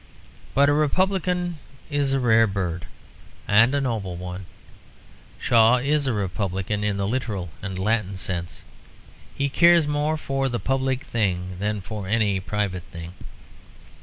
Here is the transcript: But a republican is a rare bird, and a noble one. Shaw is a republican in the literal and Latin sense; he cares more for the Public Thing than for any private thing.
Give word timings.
But 0.55 0.67
a 0.67 0.73
republican 0.73 1.59
is 1.91 2.11
a 2.11 2.19
rare 2.19 2.47
bird, 2.47 2.87
and 3.47 3.75
a 3.75 3.79
noble 3.81 4.15
one. 4.15 4.47
Shaw 5.37 5.75
is 5.77 6.07
a 6.07 6.11
republican 6.13 6.83
in 6.83 6.97
the 6.97 7.07
literal 7.07 7.51
and 7.61 7.77
Latin 7.77 8.17
sense; 8.17 8.63
he 9.35 9.47
cares 9.47 9.85
more 9.87 10.17
for 10.17 10.49
the 10.49 10.59
Public 10.59 11.03
Thing 11.03 11.57
than 11.59 11.81
for 11.81 12.07
any 12.07 12.39
private 12.39 12.81
thing. 12.91 13.13